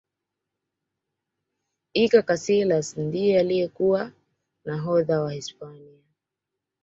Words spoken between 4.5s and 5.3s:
nahodha